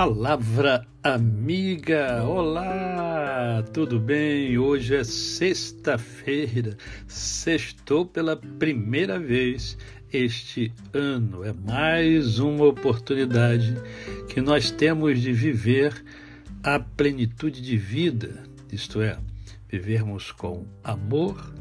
Palavra 0.00 0.86
amiga, 1.02 2.22
olá, 2.22 3.64
tudo 3.72 3.98
bem? 3.98 4.56
Hoje 4.56 4.94
é 4.94 5.02
sexta-feira, 5.02 6.76
sextou 7.08 8.06
pela 8.06 8.36
primeira 8.36 9.18
vez 9.18 9.76
este 10.12 10.72
ano. 10.94 11.42
É 11.42 11.52
mais 11.52 12.38
uma 12.38 12.66
oportunidade 12.66 13.74
que 14.28 14.40
nós 14.40 14.70
temos 14.70 15.20
de 15.20 15.32
viver 15.32 16.04
a 16.62 16.78
plenitude 16.78 17.60
de 17.60 17.76
vida, 17.76 18.44
isto 18.70 19.00
é, 19.00 19.18
vivermos 19.68 20.30
com 20.30 20.64
amor, 20.84 21.52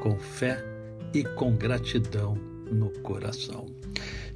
com 0.00 0.16
fé 0.16 0.64
e 1.12 1.24
com 1.24 1.56
gratidão 1.56 2.36
no 2.70 2.90
coração. 3.00 3.66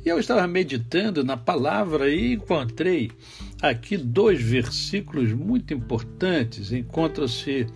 E 0.05 0.09
eu 0.09 0.19
estava 0.19 0.47
meditando 0.47 1.25
na 1.25 1.37
palavra 1.37 2.09
e 2.09 2.34
encontrei 2.34 3.11
aqui 3.61 3.97
dois 3.97 4.41
versículos 4.41 5.33
muito 5.33 5.74
importantes. 5.74 6.73
Encontra-se 6.73 7.66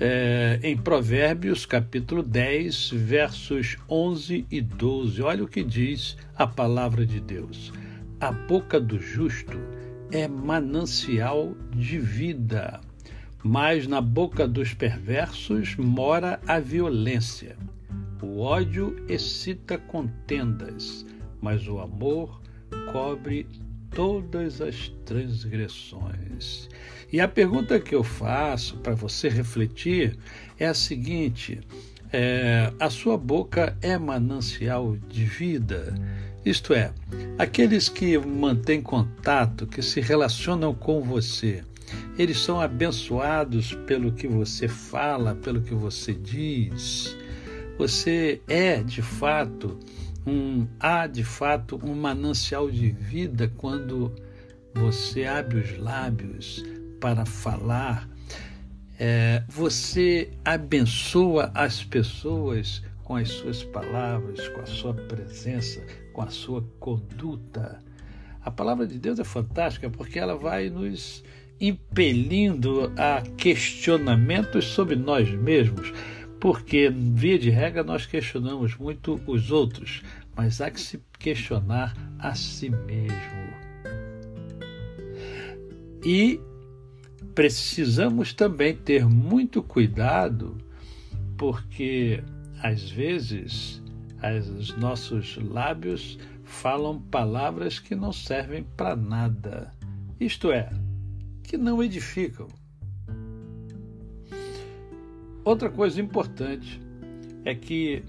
é, 0.00 0.58
em 0.62 0.76
Provérbios, 0.76 1.64
capítulo 1.64 2.22
10, 2.22 2.90
versos 2.90 3.76
11 3.88 4.46
e 4.50 4.60
12. 4.60 5.22
Olha 5.22 5.44
o 5.44 5.48
que 5.48 5.62
diz 5.62 6.16
a 6.36 6.46
palavra 6.46 7.06
de 7.06 7.20
Deus. 7.20 7.72
A 8.18 8.32
boca 8.32 8.80
do 8.80 8.98
justo 8.98 9.58
é 10.10 10.26
manancial 10.26 11.54
de 11.70 11.98
vida, 11.98 12.80
mas 13.44 13.86
na 13.86 14.00
boca 14.00 14.46
dos 14.46 14.74
perversos 14.74 15.76
mora 15.76 16.40
a 16.46 16.58
violência. 16.58 17.56
O 18.20 18.40
ódio 18.40 18.96
excita 19.08 19.78
contendas 19.78 21.06
mas 21.40 21.66
o 21.66 21.78
amor 21.78 22.40
cobre 22.92 23.46
todas 23.94 24.60
as 24.60 24.88
transgressões. 25.04 26.68
E 27.12 27.20
a 27.20 27.26
pergunta 27.26 27.80
que 27.80 27.94
eu 27.94 28.04
faço 28.04 28.76
para 28.78 28.94
você 28.94 29.28
refletir 29.28 30.16
é 30.58 30.66
a 30.66 30.74
seguinte: 30.74 31.60
é, 32.12 32.72
a 32.78 32.88
sua 32.88 33.16
boca 33.16 33.76
é 33.82 33.98
manancial 33.98 34.96
de 35.08 35.24
vida? 35.24 35.94
Isto 36.44 36.72
é, 36.72 36.92
aqueles 37.38 37.88
que 37.88 38.16
mantêm 38.16 38.80
contato, 38.80 39.66
que 39.66 39.82
se 39.82 40.00
relacionam 40.00 40.72
com 40.72 41.02
você, 41.02 41.62
eles 42.18 42.38
são 42.38 42.60
abençoados 42.60 43.74
pelo 43.86 44.12
que 44.12 44.26
você 44.26 44.66
fala, 44.66 45.34
pelo 45.34 45.60
que 45.60 45.74
você 45.74 46.14
diz. 46.14 47.16
Você 47.76 48.40
é, 48.46 48.82
de 48.82 49.02
fato, 49.02 49.78
um, 50.26 50.66
há 50.78 51.06
de 51.06 51.24
fato 51.24 51.80
um 51.82 51.94
manancial 51.94 52.70
de 52.70 52.90
vida 52.90 53.50
quando 53.56 54.14
você 54.74 55.24
abre 55.24 55.60
os 55.60 55.78
lábios 55.78 56.64
para 57.00 57.24
falar. 57.24 58.08
É, 58.98 59.42
você 59.48 60.30
abençoa 60.44 61.50
as 61.54 61.82
pessoas 61.82 62.82
com 63.02 63.16
as 63.16 63.28
suas 63.28 63.64
palavras, 63.64 64.46
com 64.48 64.60
a 64.60 64.66
sua 64.66 64.94
presença, 64.94 65.84
com 66.12 66.22
a 66.22 66.28
sua 66.28 66.62
conduta. 66.78 67.82
A 68.42 68.50
palavra 68.50 68.86
de 68.86 68.98
Deus 68.98 69.18
é 69.18 69.24
fantástica 69.24 69.90
porque 69.90 70.18
ela 70.18 70.36
vai 70.36 70.70
nos 70.70 71.24
impelindo 71.60 72.92
a 72.96 73.22
questionamentos 73.36 74.64
sobre 74.66 74.96
nós 74.96 75.30
mesmos 75.30 75.92
porque, 76.40 76.88
via 76.88 77.38
de 77.38 77.50
regra, 77.50 77.84
nós 77.84 78.06
questionamos 78.06 78.74
muito 78.74 79.20
os 79.26 79.50
outros, 79.50 80.02
mas 80.34 80.60
há 80.60 80.70
que 80.70 80.80
se 80.80 80.98
questionar 81.18 81.94
a 82.18 82.34
si 82.34 82.70
mesmo. 82.70 83.50
E 86.02 86.40
precisamos 87.34 88.32
também 88.32 88.74
ter 88.74 89.06
muito 89.06 89.62
cuidado, 89.62 90.56
porque 91.36 92.24
às 92.62 92.90
vezes 92.90 93.82
os 94.58 94.76
nossos 94.78 95.36
lábios 95.36 96.18
falam 96.42 97.00
palavras 97.00 97.78
que 97.78 97.94
não 97.94 98.12
servem 98.12 98.64
para 98.76 98.96
nada, 98.96 99.72
isto 100.18 100.50
é, 100.50 100.70
que 101.42 101.58
não 101.58 101.82
edificam. 101.82 102.48
Outra 105.44 105.70
coisa 105.70 106.00
importante 106.00 106.80
é 107.44 107.54
que 107.54 108.04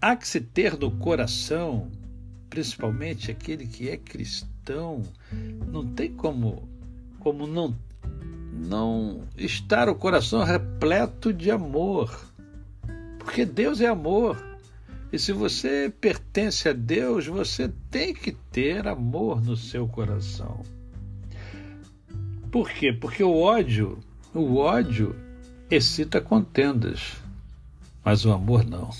há 0.00 0.16
que 0.16 0.26
se 0.26 0.40
ter 0.40 0.78
no 0.78 0.90
coração, 0.90 1.90
principalmente 2.48 3.30
aquele 3.30 3.66
que 3.66 3.88
é 3.88 3.96
cristão, 3.96 5.02
não 5.70 5.86
tem 5.86 6.12
como 6.12 6.68
como 7.18 7.46
não 7.46 7.76
não 8.52 9.22
estar 9.36 9.88
o 9.88 9.94
coração 9.94 10.44
repleto 10.44 11.32
de 11.32 11.50
amor. 11.50 12.28
Porque 13.18 13.44
Deus 13.44 13.80
é 13.80 13.86
amor. 13.86 14.36
E 15.12 15.18
se 15.18 15.32
você 15.32 15.92
pertence 16.00 16.68
a 16.68 16.72
Deus, 16.72 17.26
você 17.26 17.70
tem 17.90 18.14
que 18.14 18.32
ter 18.32 18.86
amor 18.86 19.42
no 19.42 19.56
seu 19.56 19.86
coração. 19.86 20.62
Por 22.50 22.70
quê? 22.70 22.92
Porque 22.92 23.22
o 23.22 23.40
ódio, 23.40 23.98
o 24.34 24.56
ódio 24.56 25.14
excita 25.74 26.20
contendas, 26.20 27.16
mas 28.04 28.26
o 28.26 28.32
amor 28.32 28.62
não. 28.62 28.90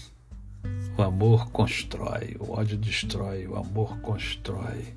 O 0.96 1.02
amor 1.02 1.50
constrói, 1.50 2.34
o 2.40 2.52
ódio 2.52 2.78
destrói, 2.78 3.46
o 3.46 3.56
amor 3.56 3.98
constrói. 3.98 4.94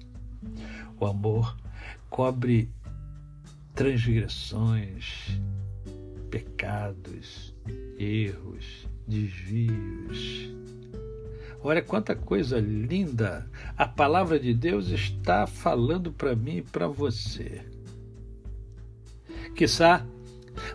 O 0.97 1.05
amor 1.05 1.57
cobre 2.09 2.69
transgressões, 3.73 5.37
pecados, 6.29 7.53
erros, 7.99 8.87
desvios. 9.05 10.49
Olha 11.61 11.81
quanta 11.81 12.15
coisa 12.15 12.57
linda 12.57 13.49
a 13.77 13.85
palavra 13.85 14.39
de 14.39 14.53
Deus 14.53 14.87
está 14.89 15.45
falando 15.45 16.13
para 16.13 16.35
mim 16.37 16.57
e 16.57 16.61
para 16.61 16.87
você. 16.87 17.65
Quizá 19.55 20.05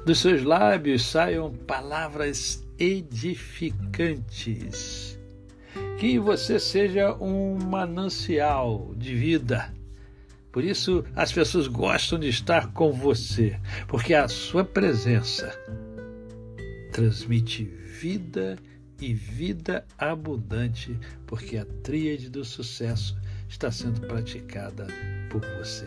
dos 0.04 0.20
seus 0.20 0.42
lábios 0.42 1.04
saiam 1.04 1.52
palavras 1.52 2.66
edificantes. 2.78 5.18
Que 5.98 6.18
você 6.18 6.58
seja 6.58 7.14
um 7.14 7.58
manancial 7.58 8.92
de 8.96 9.14
vida. 9.14 9.72
Por 10.50 10.64
isso 10.64 11.04
as 11.14 11.30
pessoas 11.32 11.68
gostam 11.68 12.18
de 12.18 12.28
estar 12.28 12.72
com 12.72 12.90
você, 12.90 13.60
porque 13.86 14.14
a 14.14 14.26
sua 14.26 14.64
presença 14.64 15.56
transmite 16.92 17.64
vida 17.64 18.58
e 19.00 19.14
vida 19.14 19.86
abundante, 19.96 20.98
porque 21.26 21.56
a 21.56 21.64
tríade 21.82 22.28
do 22.28 22.44
sucesso 22.44 23.16
está 23.48 23.70
sendo 23.70 24.00
praticada 24.02 24.86
por 25.30 25.40
você. 25.58 25.86